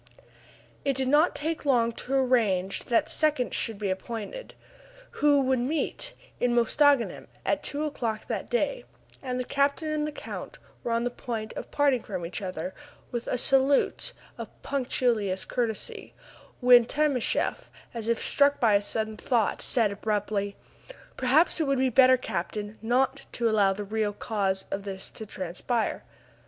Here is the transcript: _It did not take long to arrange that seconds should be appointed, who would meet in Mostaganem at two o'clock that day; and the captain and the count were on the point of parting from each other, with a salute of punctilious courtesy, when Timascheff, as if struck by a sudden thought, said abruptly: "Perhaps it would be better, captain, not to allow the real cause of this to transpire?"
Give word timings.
_It 0.83 0.95
did 0.95 1.07
not 1.07 1.35
take 1.35 1.63
long 1.63 1.91
to 1.91 2.15
arrange 2.15 2.85
that 2.85 3.07
seconds 3.07 3.55
should 3.55 3.77
be 3.77 3.91
appointed, 3.91 4.55
who 5.21 5.39
would 5.41 5.59
meet 5.59 6.15
in 6.39 6.55
Mostaganem 6.55 7.27
at 7.45 7.61
two 7.61 7.83
o'clock 7.85 8.25
that 8.25 8.49
day; 8.49 8.83
and 9.21 9.39
the 9.39 9.43
captain 9.43 9.89
and 9.91 10.07
the 10.07 10.11
count 10.11 10.57
were 10.83 10.91
on 10.91 11.03
the 11.03 11.11
point 11.11 11.53
of 11.53 11.69
parting 11.69 12.01
from 12.01 12.25
each 12.25 12.41
other, 12.41 12.73
with 13.11 13.27
a 13.27 13.37
salute 13.37 14.13
of 14.39 14.47
punctilious 14.63 15.45
courtesy, 15.45 16.15
when 16.61 16.83
Timascheff, 16.85 17.69
as 17.93 18.07
if 18.07 18.17
struck 18.19 18.59
by 18.59 18.73
a 18.73 18.81
sudden 18.81 19.17
thought, 19.17 19.61
said 19.61 19.91
abruptly: 19.91 20.55
"Perhaps 21.15 21.61
it 21.61 21.67
would 21.67 21.77
be 21.77 21.89
better, 21.89 22.17
captain, 22.17 22.79
not 22.81 23.27
to 23.33 23.47
allow 23.47 23.71
the 23.71 23.83
real 23.83 24.13
cause 24.13 24.65
of 24.71 24.81
this 24.81 25.11
to 25.11 25.27
transpire?" 25.27 26.03